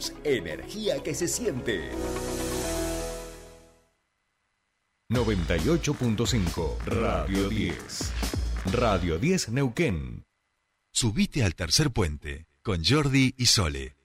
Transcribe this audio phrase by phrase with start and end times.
[0.00, 1.90] Somos energía que se siente.
[5.10, 8.12] 98.5 Radio 10.
[8.72, 10.24] Radio 10 Neuquén.
[10.92, 13.96] Subite al tercer puente con Jordi y Sole.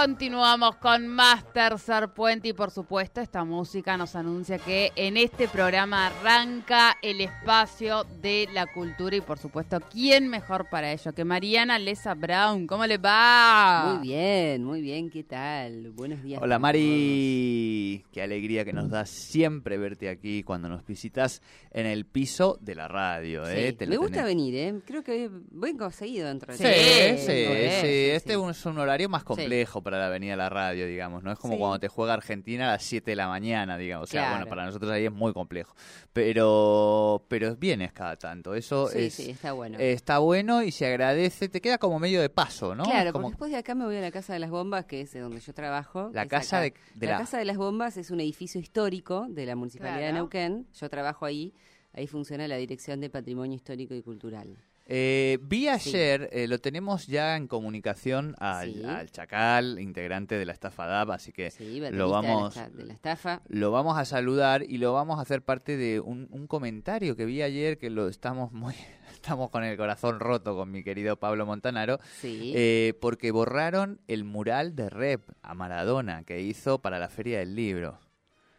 [0.00, 5.46] Continuamos con más Tercer Puente y por supuesto esta música nos anuncia que en este
[5.46, 11.22] programa arranca el espacio de la cultura y por supuesto, ¿quién mejor para ello que
[11.26, 12.66] Mariana Lesa Brown?
[12.66, 13.92] ¿Cómo le va?
[13.92, 15.90] Muy bien, muy bien, ¿qué tal?
[15.90, 16.40] Buenos días.
[16.42, 22.06] Hola Mari, qué alegría que nos da siempre verte aquí cuando nos visitas en el
[22.06, 23.46] piso de la radio.
[23.46, 23.76] ¿eh?
[23.86, 24.80] me gusta venir, ¿eh?
[24.86, 29.24] creo que vengo seguido dentro de Sí, sí, sí, sí, este es un horario más
[29.24, 31.32] complejo para la avenida la radio, digamos, ¿no?
[31.32, 34.08] Es como cuando te juega Argentina a las 7 de la mañana, digamos.
[34.08, 35.74] O sea, bueno, para nosotros ahí es muy complejo.
[36.12, 38.54] Pero pero vienes cada tanto.
[38.54, 39.78] Eso es, está bueno.
[39.80, 41.48] Está bueno y se agradece.
[41.48, 42.84] Te queda como medio de paso, ¿no?
[42.84, 43.30] Claro, como...
[43.30, 45.52] después de acá me voy a la Casa de las Bombas, que es donde yo
[45.54, 46.10] trabajo.
[46.14, 47.18] La Casa de, la...
[47.18, 50.68] Casa de las Bombas es un edificio histórico de la Municipalidad de Neuquén.
[50.72, 51.52] Yo trabajo ahí.
[51.94, 54.56] Ahí funciona la Dirección de Patrimonio Histórico y Cultural.
[54.92, 60.84] Eh, vi ayer, eh, lo tenemos ya en comunicación al, Chacal, integrante de la estafa
[60.86, 61.52] DAP, así que
[61.92, 63.40] lo vamos, de la, estafa.
[63.46, 67.40] lo vamos a saludar y lo vamos a hacer parte de un, comentario que vi
[67.40, 68.74] ayer que lo estamos muy,
[69.14, 74.74] estamos con el corazón roto con mi querido Pablo Montanaro, eh, porque borraron el mural
[74.74, 78.00] de Rep a Maradona que hizo para la Feria del Libro.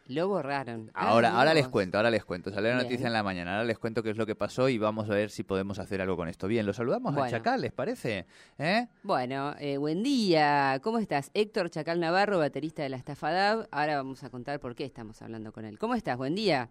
[0.08, 0.92] Lo borraron.
[0.94, 2.52] Ahora, ahora les cuento, ahora les cuento.
[2.52, 4.78] Salió la noticia en la mañana, ahora les cuento qué es lo que pasó y
[4.78, 6.48] vamos a ver si podemos hacer algo con esto.
[6.48, 8.26] Bien, lo saludamos a Chacal, ¿les parece?
[8.58, 8.88] ¿Eh?
[9.04, 10.80] Bueno, eh, buen día.
[10.84, 11.32] ¿Cómo estás?
[11.34, 13.68] Héctor Chacal Navarro, baterista de la Estafadab.
[13.72, 15.80] Ahora vamos a contar por qué estamos hablando con él.
[15.80, 16.18] ¿Cómo estás?
[16.18, 16.70] Buen día.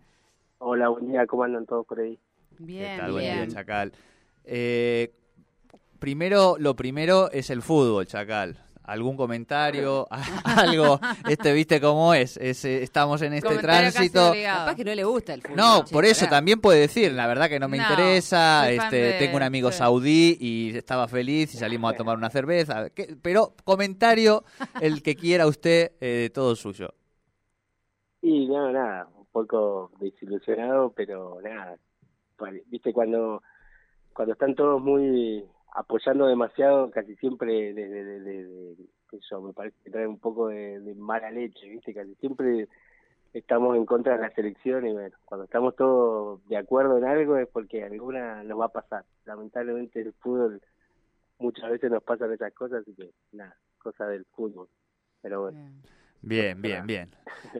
[0.58, 1.26] Hola, buen día.
[1.26, 2.18] ¿Cómo andan todos por ahí?
[2.58, 3.12] Bien, ¿Qué tal?
[3.12, 3.92] Buen día, Chacal.
[4.44, 5.14] Eh,
[5.98, 8.58] primero, lo primero es el fútbol, Chacal
[8.90, 10.06] algún comentario,
[10.44, 14.32] algo, este viste cómo es, eh, estamos en este tránsito.
[14.42, 15.56] Capaz que no le gusta el fútbol.
[15.56, 19.44] No, por eso también puede decir, la verdad que no me interesa, este, tengo un
[19.44, 22.88] amigo saudí y estaba feliz y salimos a tomar una cerveza,
[23.22, 24.42] pero comentario
[24.80, 26.92] el que quiera usted, eh, todo suyo.
[28.22, 31.76] Y no, nada, un poco desilusionado, pero nada,
[32.66, 33.40] viste cuando
[34.12, 38.76] cuando están todos muy apoyando demasiado casi siempre desde de,
[39.12, 42.68] eso me parece que trae un poco de, mala leche viste casi siempre
[43.32, 47.36] estamos en contra de la selección y bueno cuando estamos todos de acuerdo en algo
[47.36, 49.04] es porque alguna nos va a pasar.
[49.24, 50.60] Lamentablemente el fútbol
[51.38, 54.68] muchas veces nos pasan esas cosas así que nada cosa del fútbol.
[55.22, 55.58] Pero bueno
[56.22, 57.10] bien, bien.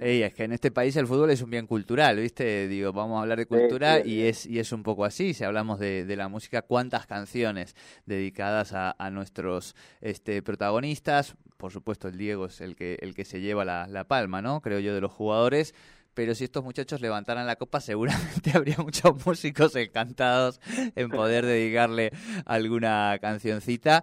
[0.01, 2.69] es que en este país el fútbol es un bien cultural, ¿viste?
[2.69, 5.35] Digo, vamos a hablar de cultura y es y es un poco así.
[5.35, 7.75] Si hablamos de, de la música, ¿cuántas canciones
[8.07, 11.37] dedicadas a, a, nuestros este, protagonistas?
[11.57, 14.61] Por supuesto, el Diego es el que, el que se lleva la, la palma, ¿no?
[14.61, 15.75] Creo yo, de los jugadores
[16.15, 20.61] pero si estos muchachos levantaran la copa seguramente habría muchos músicos encantados
[20.95, 22.11] en poder dedicarle
[22.45, 24.03] alguna cancioncita.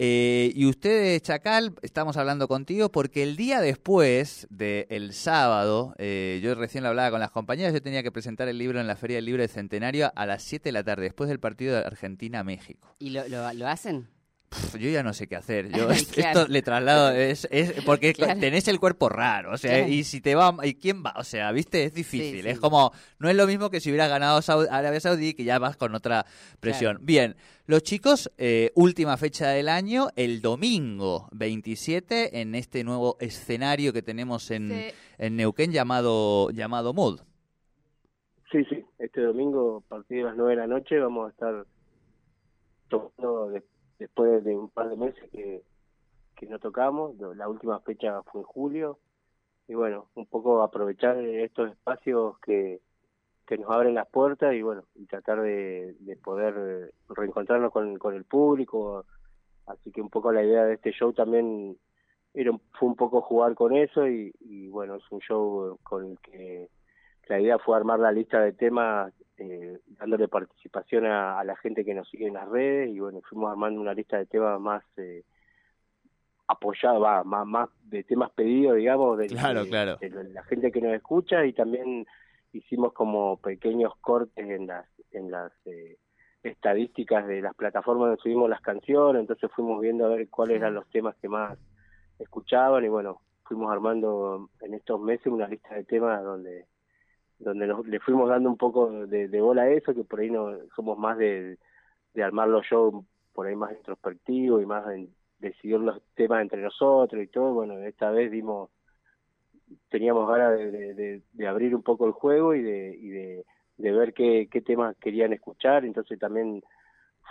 [0.00, 6.54] Eh, y usted, Chacal, estamos hablando contigo porque el día después del sábado, eh, yo
[6.54, 9.16] recién lo hablaba con las compañeras, yo tenía que presentar el libro en la Feria
[9.16, 12.94] del Libro de Centenario a las 7 de la tarde, después del partido de Argentina-México.
[13.00, 14.06] ¿Y lo, lo hacen?
[14.78, 15.70] Yo ya no sé qué hacer.
[15.70, 20.20] Yo esto le traslado es, es porque tenés el cuerpo raro, o sea, y si
[20.20, 21.84] te va y quién va, o sea, ¿viste?
[21.84, 25.44] Es difícil, es como no es lo mismo que si hubieras ganado Arabia Saudí que
[25.44, 26.24] ya vas con otra
[26.60, 26.98] presión.
[27.02, 27.36] Bien,
[27.66, 34.02] los chicos eh, última fecha del año, el domingo 27 en este nuevo escenario que
[34.02, 37.20] tenemos en, en Neuquén llamado llamado Mood.
[38.50, 41.66] Sí, sí, este domingo a partir de las 9 de la noche vamos a estar
[42.88, 43.50] tomando
[43.98, 45.62] después de un par de meses que,
[46.36, 48.98] que no tocamos, la última fecha fue en julio,
[49.66, 52.80] y bueno, un poco aprovechar estos espacios que,
[53.46, 58.14] que nos abren las puertas y bueno, y tratar de, de poder reencontrarnos con, con
[58.14, 59.04] el público,
[59.66, 61.76] así que un poco la idea de este show también
[62.34, 66.18] era, fue un poco jugar con eso y, y bueno, es un show con el
[66.20, 66.68] que
[67.28, 71.94] la idea fue armar la lista de temas eh, dándole participación a, la gente que
[71.94, 75.22] nos sigue en las redes y bueno, fuimos armando una lista de temas más eh,
[76.48, 81.52] apoyada, más, más de temas pedidos, digamos, de, claro, la gente que nos escucha y
[81.52, 82.06] también
[82.52, 85.98] hicimos como pequeños cortes en las, en las eh,
[86.42, 90.74] estadísticas de las plataformas donde subimos las canciones, entonces fuimos viendo a ver cuáles eran
[90.74, 91.58] los temas que más
[92.18, 96.66] escuchaban y bueno, fuimos armando en estos meses una lista de temas donde
[97.38, 100.30] donde nos, le fuimos dando un poco de, de bola a eso, que por ahí
[100.30, 101.58] no somos más de,
[102.14, 105.08] de armar los shows por ahí más introspectivos y más en
[105.38, 107.54] decidir los temas entre nosotros y todo.
[107.54, 108.70] Bueno, esta vez dimos,
[109.88, 113.44] teníamos ganas de, de, de abrir un poco el juego y de, y de,
[113.76, 116.62] de ver qué, qué temas querían escuchar, entonces también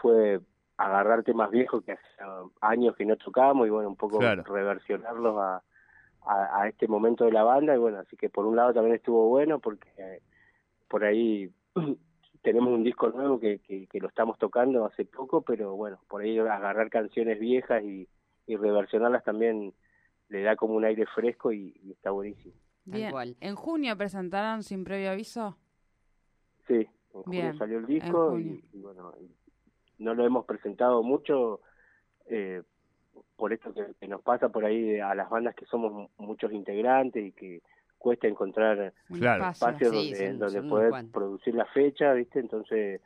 [0.02, 0.40] fue
[0.78, 2.04] agarrar temas viejos que hace
[2.62, 4.44] años que no tocamos y bueno, un poco Claro.
[4.44, 5.64] reversionarlos a,
[6.28, 8.96] a, a este momento de la banda y bueno, así que por un lado también
[8.96, 10.22] estuvo bueno porque eh,
[10.88, 11.52] por ahí
[12.42, 16.22] tenemos un disco nuevo que, que, que lo estamos tocando hace poco, pero bueno, por
[16.22, 18.08] ahí agarrar canciones viejas y,
[18.46, 19.74] y reversionarlas también
[20.30, 22.54] le da como un aire fresco y, y está buenísimo.
[22.86, 23.14] Bien.
[23.42, 25.58] ¿En junio presentaron sin previo aviso?
[26.68, 31.04] Sí, en junio Bien, salió el disco y, y bueno, y no lo hemos presentado
[31.04, 31.62] mucho
[32.28, 32.64] eh,
[33.38, 36.52] por esto que, que nos pasa por ahí a las bandas que somos mu- muchos
[36.52, 37.62] integrantes y que
[37.98, 39.50] cuesta encontrar Claro.
[39.50, 42.40] espacios Sí, donde, son- donde son unos poder producir la fecha, ¿viste?
[42.40, 43.00] Entonces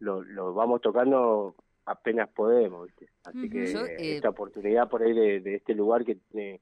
[0.00, 1.54] lo, lo vamos tocando
[1.86, 3.08] apenas podemos, ¿viste?
[3.24, 6.60] Así que Yo, eh, esta oportunidad por ahí de, de este lugar que tiene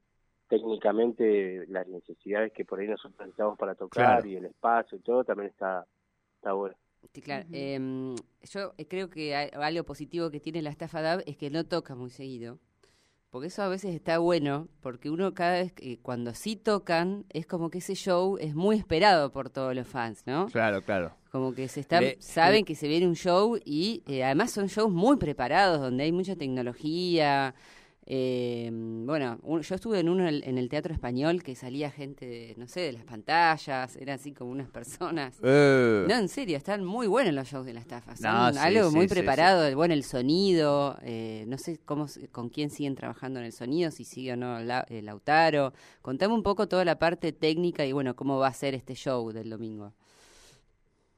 [0.49, 4.27] técnicamente las necesidades que por ahí nosotros necesitamos para tocar Claro.
[4.29, 5.87] y el espacio y todo también está,
[6.37, 6.77] está bueno.
[7.13, 7.47] Sí, claro.
[7.53, 11.51] Em, yo eh, creo que hay- algo positivo que tiene la estafa DAB es que
[11.51, 12.59] no toca muy seguido.
[13.37, 17.47] Porque eso a veces está bueno, porque uno cada vez que cuando sí tocan, es
[17.47, 20.47] como que ese show es muy esperado por todos los fans, ¿no?
[20.47, 21.13] Claro, claro.
[21.31, 24.69] Como que se están, Le- saben que se viene un show y eh, además son
[24.69, 27.55] shows muy preparados, donde hay mucha tecnología.
[28.07, 31.91] Eh, bueno, un- yo estuve en uno en el, en el Teatro Español que salía
[31.91, 35.41] gente, de, no sé, de las pantallas, eran así como unas personas.
[35.43, 38.17] Eh, No, en serio, están muy buenos los shows de la estafa.
[38.17, 39.75] Son No, sí, algo sí, muy sí, preparado.
[39.77, 44.05] Bueno, el sonido, eh, no sé cómo, con quién siguen trabajando en el sonido, si
[44.05, 45.73] sigue o no la- eh, Lautaro.
[46.03, 49.33] Contame un poco toda la parte técnica y bueno, cómo va a ser este show
[49.33, 49.93] del domingo.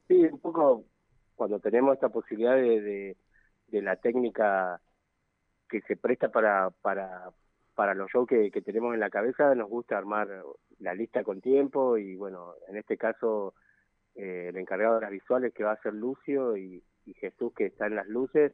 [0.09, 0.87] Sí, un poco
[1.35, 3.17] cuando tenemos esta posibilidad de, de,
[3.69, 4.81] de la técnica
[5.69, 7.31] que se presta para, para,
[7.75, 10.29] para los shows que, tenemos en la cabeza, nos gusta armar
[10.81, 13.55] la lista con tiempo y bueno, en este caso
[14.15, 16.83] eh, el encargado de las visuales que va a ser Lucio y,
[17.21, 18.53] Jesús que está en las luces,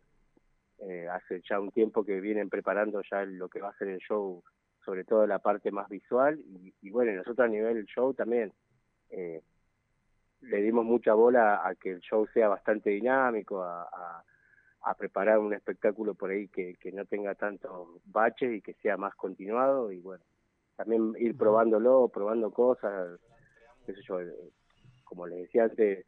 [0.79, 3.99] eh, hace ya un tiempo que vienen preparando ya lo que va a ser el
[3.99, 4.45] show,
[4.85, 8.53] sobre todo la parte más visual y, y bueno, nosotros a nivel show también.
[9.11, 9.43] Eh,
[10.43, 14.25] le dimos mucha bola a que el show sea bastante dinámico, a, a,
[14.87, 18.97] a preparar un espectáculo por ahí que, que no tenga tantos baches y que sea
[18.97, 20.23] más continuado y bueno,
[20.77, 23.19] también ir probándolo, probando cosas,
[23.87, 24.19] qué sé yo,
[25.05, 26.05] como les decía antes,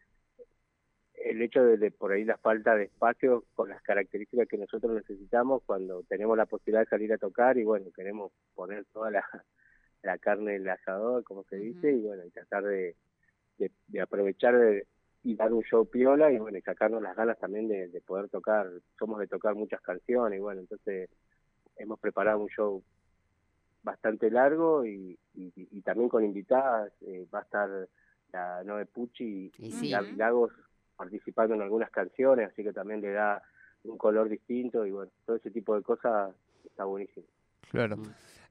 [1.14, 4.92] el hecho de, de por ahí la falta de espacio con las características que nosotros
[4.92, 9.24] necesitamos cuando tenemos la posibilidad de salir a tocar y bueno, queremos poner toda la,
[10.02, 12.94] la carne en el asador, como se dice, y bueno, y tratar de,
[13.58, 14.86] de, de aprovechar de-
[15.26, 18.28] y dar un show piola y bueno, y sacarnos las ganas también de, de poder
[18.28, 21.10] tocar, somos de tocar muchas canciones y bueno, entonces
[21.76, 22.80] hemos preparado un show
[23.82, 27.88] bastante largo y, y, y también con invitadas, eh, va a estar
[28.32, 29.90] la Noe Pucci Y y sí.
[29.90, 30.52] Gaby Lagos
[30.96, 33.42] participando en algunas canciones, así que también le da
[33.82, 37.26] un color distinto y bueno, todo ese tipo de cosas está buenísimo.
[37.70, 37.96] Claro.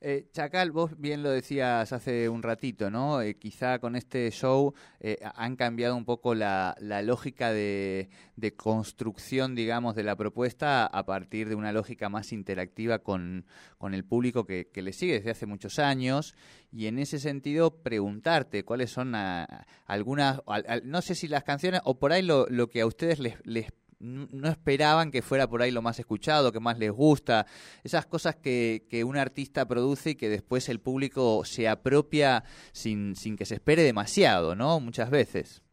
[0.01, 3.21] Eh, Chacal, vos bien lo decías hace un ratito, ¿no?
[3.21, 8.53] Eh, quizá con este show eh, han cambiado un poco la, la lógica de, de
[8.55, 13.45] construcción, digamos, de la propuesta a partir de una lógica más interactiva con,
[13.79, 16.35] con el público que, que le sigue desde hace muchos años.
[16.71, 21.43] Y en ese sentido, preguntarte cuáles son ah, algunas, al- al- no sé si las
[21.43, 23.71] canciones o por ahí lo, lo que a ustedes les, les
[24.05, 27.45] no esperaban que fuera por ahí lo más escuchado, que más les gusta,
[27.83, 33.15] esas cosas que, que un artista produce y que después el público se apropia sin,
[33.15, 34.79] sin que se espere demasiado, ¿no?
[34.79, 35.63] Muchas veces.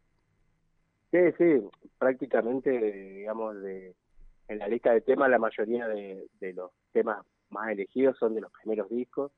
[1.11, 3.95] Sí, sí, prácticamente, digamos, de,
[4.47, 8.41] en la lista de temas la mayoría de, de los temas más elegidos son de
[8.41, 9.31] los primeros discos,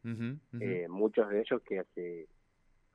[0.60, 2.28] eh, muchos de ellos que hace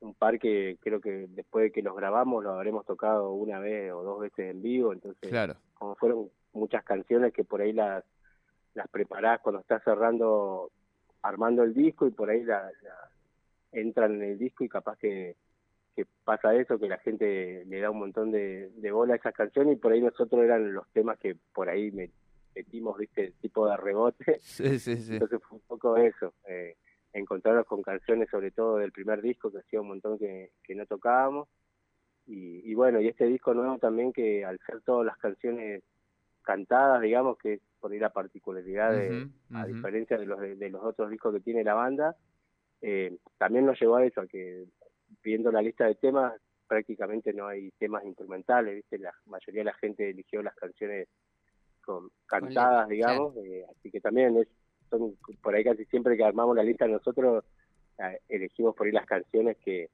[0.00, 3.92] un par que creo que después de que los grabamos lo habremos tocado una vez
[3.92, 8.04] o dos veces en vivo, entonces claro, como fueron muchas canciones que por ahí las,
[8.74, 10.70] las preparás cuando estás cerrando,
[11.22, 13.10] armando el disco y por ahí la, la-
[13.72, 15.36] entran en el disco y capaz que,
[15.96, 19.32] que pasa eso, que la gente le da un montón de, de bola a esas
[19.32, 22.10] canciones y por ahí nosotros eran los temas que por ahí me-
[22.54, 24.38] metimos, viste, tipo de rebote.
[24.40, 25.12] sí, sí, sí.
[25.14, 26.76] Entonces fue un poco eso, eh,
[27.14, 30.84] encontrarnos con canciones sobre todo del primer disco que hacía un montón que, que no
[30.84, 31.48] tocábamos.
[32.26, 35.82] Y, y bueno, y este disco nuevo también que al ser todas las canciones
[36.42, 40.70] cantadas, digamos, que es por ahí la particularidad de, a diferencia de los de, de
[40.70, 42.16] los otros discos que tiene la banda,
[42.82, 44.64] eh, también nos llevó a eso, a que
[45.22, 46.34] viendo la lista de temas,
[46.66, 48.98] prácticamente no hay temas instrumentales, ¿viste?
[48.98, 51.08] La mayoría de la gente eligió las canciones
[51.82, 54.48] con, cantadas, digamos, eh, así que también es,
[54.88, 57.44] son por ahí casi siempre que armamos la lista nosotros
[57.98, 59.88] eh, elegimos por ahí las canciones que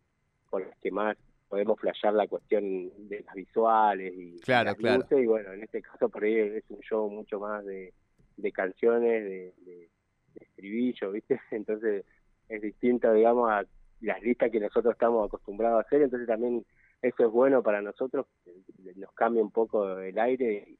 [0.49, 1.16] con las que más
[1.48, 4.98] podemos flashear la cuestión de las visuales y, Claro, las claro.
[5.02, 7.92] luces, y bueno, en este caso por ahí es un show mucho más de,
[8.36, 9.88] de canciones, de, de,
[10.34, 11.40] de estribillo, ¿viste?
[11.50, 12.04] Entonces
[12.48, 13.64] es distinto, digamos, a
[14.00, 16.64] las listas que nosotros estamos acostumbrados a hacer, entonces también
[17.02, 18.26] eso es bueno para nosotros,
[18.96, 20.76] nos cambia un poco el aire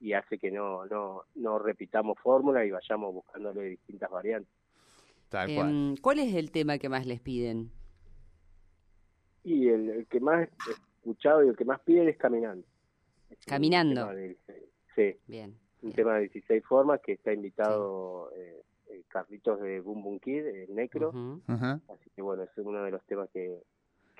[0.00, 4.52] y, y hace que no, no, no repitamos fórmula y vayamos buscándole distintas variantes.
[5.28, 5.68] Tal cual.
[5.70, 7.70] Em, ¿Cuál es el tema que más les piden?
[9.44, 12.66] Y el, el que más he escuchado y el que más piden es Caminando.
[13.30, 14.06] Es Caminando.
[14.08, 14.36] de-
[14.94, 15.50] sí, Bien.
[15.82, 15.94] un bien.
[15.94, 20.74] tema de 16 formas que está invitado eh, eh, Carlitos de Boom Boom Kid, el
[20.74, 21.10] Necro.
[21.10, 21.40] Ujú.
[21.46, 21.80] Ajá.
[21.88, 23.58] Así que bueno, es uno de los temas que,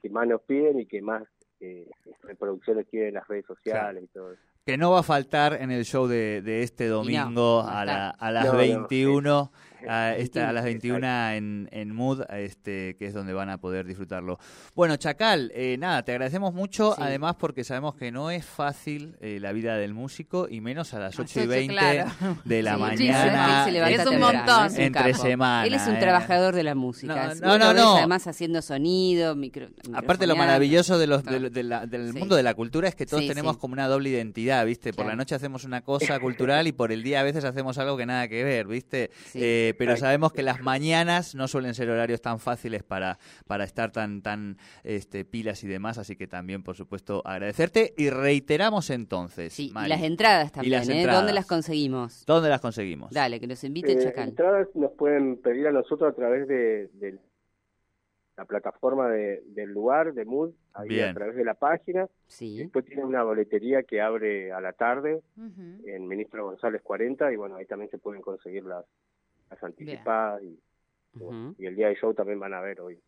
[0.01, 1.25] que más nos piden y que más
[1.61, 1.91] eh,
[2.23, 4.43] reproducciones tienen en las redes sociales y todo eso.
[4.65, 8.11] Que no va a faltar en el show de, de este domingo no a la-
[8.11, 9.51] a las No, no, 21,
[9.89, 10.23] a, sí.
[10.23, 14.39] esta- a las 21 en, en Mood, este, que es donde van a poder disfrutarlo.
[14.75, 17.03] Bueno, Chacal, eh, nada, te agradecemos mucho, Sí.
[17.05, 20.99] además porque sabemos que no es fácil eh, la vida del músico y menos a
[20.99, 22.11] las 8 y ocho, 20 claro.
[22.45, 23.67] de la Sí, mañana.
[23.89, 24.67] Es un montón.
[24.67, 26.01] es un Entre semana, Él es un eh.
[26.01, 27.35] trabajador de la música.
[27.41, 27.97] No, no, no, no.
[27.99, 31.51] Además haciendo sonido, micro, Aparte lo maravilloso de los, de- Todo.
[31.51, 34.65] de la- del mundo de la cultura es que todos tenemos como una doble identidad,
[34.67, 34.93] ¿viste?
[34.93, 37.97] Por la noche hacemos una cosa cultural y por el día a veces hacemos algo
[37.97, 39.11] que nada que ver, ¿viste?
[39.33, 39.39] Sí.
[39.71, 43.93] Eh, pero sabemos que las mañanas no suelen ser horarios tan fáciles para, para estar
[43.93, 49.53] tan, tan este, pilas y demás, así que también, por supuesto, agradecerte y reiteramos entonces,
[49.53, 50.99] Sí, y las entradas también, las ¿eh?
[50.99, 51.21] entradas.
[51.21, 52.25] ¿Dónde las conseguimos?
[52.27, 53.13] ¿dónde las conseguimos?
[53.13, 54.29] Dale, que nos invite Eh, Chacal.
[54.31, 57.19] entradas nos pueden pedir a nosotros a través de, de
[58.37, 61.09] la plataforma de- del lugar, de Mood, ahí Bien.
[61.09, 62.07] a través de la página.
[62.29, 62.59] Sí.
[62.59, 65.23] Después tiene una boletería que abre a la tarde
[65.85, 68.85] en Ministro González 40 y bueno, ahí también se pueden conseguir las,
[69.51, 70.59] las anticipadas y,
[71.67, 72.99] el día de show también van a ver hoy.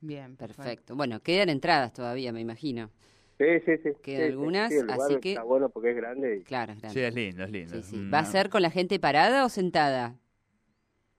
[0.00, 0.94] Bien, Perfecto.
[0.94, 2.90] Bueno, quedan entradas todavía, me imagino.
[3.38, 3.90] Sí, sí, sí.
[4.02, 6.36] Quedan sí, sí, algunas, sí, el lugar así que- Está bueno porque es grande.
[6.36, 6.90] Y, Claro, grande.
[6.90, 7.74] Sí, es lindo, es lindo.
[7.76, 7.96] Sí, sí.
[7.96, 10.14] Mm, ¿Va a ser con la gente parada o sentada?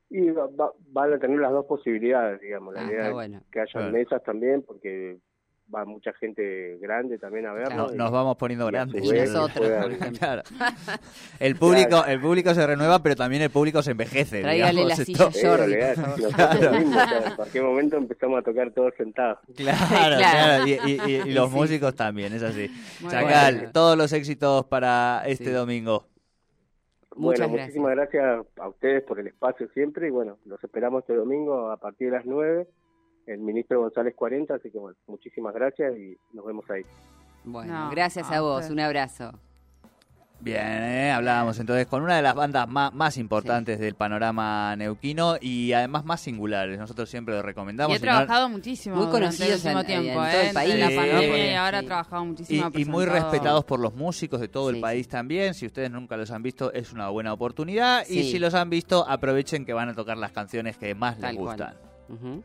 [0.10, 2.74] y va- va- van a tener las dos posibilidades, digamos.
[2.74, 3.41] La Ah, idea está es bueno.
[3.51, 3.91] que haya Claro.
[3.91, 5.17] mesas también porque
[5.74, 7.92] va mucha gente grande también a verlo.
[7.94, 9.06] Nos vamos poniendo grandes.
[9.06, 10.20] su vez Nosotros, puedan- por ejemplo.
[10.20, 10.42] Claro.
[11.40, 14.42] El público, el público se renueva, pero también el público se envejece.
[14.42, 19.40] Tráigale la silla Jordi, en cualquier momento empezamos a tocar todos sentados.
[19.56, 20.18] Claro, Claro.
[20.18, 21.56] claro, Y, y- y- y los Sí.
[21.56, 22.70] músicos también, es así.
[23.02, 23.72] Muy Chacal, bueno.
[23.74, 25.52] todos los éxitos para este Sí.
[25.52, 26.06] domingo.
[27.16, 31.16] Muchas bueno, muchísimas gracias a ustedes por el espacio siempre y bueno, los esperamos este
[31.16, 32.68] domingo a partir de las 9
[33.27, 36.81] el ministro González 40, así que bueno, muchísimas gracias y nos vemos ahí.
[37.43, 38.69] Bueno, No, gracias a a vos.
[38.69, 39.31] Un abrazo.
[40.39, 41.12] Bien, ¿eh?
[41.12, 46.05] hablábamos entonces con una de las bandas más, más importantes del panorama neuquino y además
[46.05, 46.77] más singulares.
[46.77, 47.96] Nosotros siempre lo Y recomendamos.
[47.96, 50.48] he y no- trabajado muchísimo Muy conocidos en- tiempo, en todo ¿eh?
[50.50, 50.96] el país, Entre la Sí.
[51.10, 51.88] pandemia y ahora he Sí.
[51.88, 52.69] trabajado muchísimo.
[52.75, 55.55] Y, y muy respetados por los músicos de todo Sí, el país también.
[55.55, 58.03] Si ustedes nunca los han visto, es una buena oportunidad.
[58.07, 58.31] Y Sí.
[58.34, 61.41] si los han visto, aprovechen que van a tocar las canciones que más Tal les
[61.43, 61.57] cual.
[61.57, 62.38] gustan.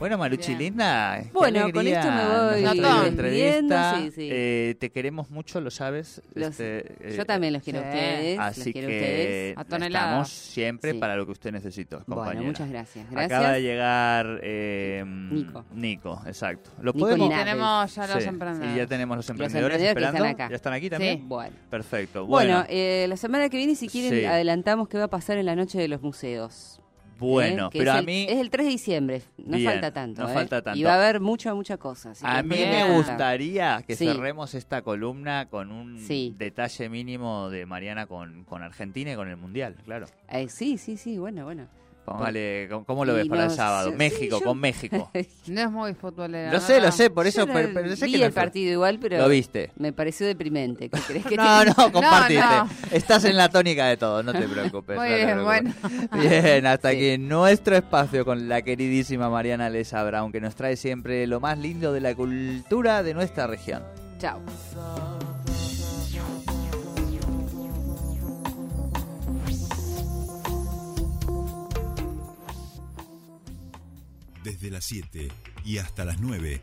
[0.00, 0.58] Bueno, Maruchi, Bien.
[0.58, 1.20] linda.
[1.22, 3.96] qué Bueno, con esto me voy la entrevista.
[4.00, 4.28] sí, sí.
[4.32, 6.22] Eh, te queremos mucho, lo sabes.
[6.34, 8.36] Los- Este, eh, Yo también los quiero a ustedes.
[8.38, 9.58] los Así quiero a que ustedes.
[9.58, 10.08] A toneladas.
[10.08, 10.98] estamos siempre Sí.
[10.98, 12.24] para lo que usted necesite, compañera.
[12.24, 13.10] Bueno, muchas gracias.
[13.10, 13.38] Gracias.
[13.38, 15.64] Acaba de llegar eh, Nico.
[15.74, 16.70] Nico, exacto.
[16.80, 17.28] ¿Lo Nico podemos?
[17.28, 17.44] Linares.
[17.52, 18.74] Tenemos ya los Sí, emprendedores.
[18.74, 20.16] Y ya tenemos los emprendedores, emprendedores que esperando.
[20.26, 20.48] están acá.
[20.50, 21.18] ¿Ya están aquí también?
[21.18, 21.24] Sí.
[21.26, 21.56] Bueno.
[21.68, 22.26] Perfecto.
[22.26, 24.24] Bueno, Bueno, eh, la semana que viene, si quieren, Sí.
[24.24, 26.79] adelantamos qué va a pasar en la noche de los museos.
[27.20, 27.70] Bueno, ¿eh?
[27.78, 30.22] Pero a el- mí Es el 3 de diciembre, no Bien, falta tanto.
[30.22, 30.34] no ¿eh?
[30.34, 30.78] falta tanto.
[30.78, 32.12] Y va a haber mucha, mucha cosa.
[32.22, 34.06] a mí me gustaría que Sí.
[34.06, 36.34] cerremos esta columna con un Sí.
[36.36, 40.06] detalle mínimo de Mariana con, con Argentina y con el Mundial, claro.
[40.28, 41.68] Eh, sí, sí, sí, bueno, bueno.
[42.04, 43.90] Póngale, ¿cómo- ¿cómo lo ves Y para el no sábado?
[43.90, 45.10] sé, México, sí, yo- con México.
[45.46, 46.50] No es muy futbolera.
[46.52, 46.64] Lo ¿no?
[46.64, 48.42] sé, lo sé, por eso, Yo pero, no pero sé vi que no el fue-
[48.42, 49.70] partido igual, pero Lo viste.
[49.76, 50.88] me pareció deprimente.
[50.88, 52.42] ¿Qué crees que No, te- no, compartiste.
[52.42, 52.68] no.
[52.90, 54.96] Estás en la tónica de todo, no te preocupes.
[54.98, 55.74] Muy no te bien, preocupes.
[56.10, 56.30] bueno.
[56.30, 56.96] Bien, hasta Sí.
[56.96, 61.58] aquí nuestro espacio con la queridísima Mariana Lesa Brown, que nos trae siempre lo más
[61.58, 63.82] lindo de la cultura de nuestra región.
[64.18, 64.40] Chao.
[74.42, 75.28] desde las 7
[75.64, 76.62] y hasta las 9.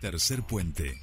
[0.00, 1.00] Tercer puente.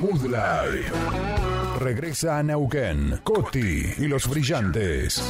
[0.00, 0.92] Moodlife.
[1.80, 5.22] Regresa a Neuquén, Coti y los brillantes.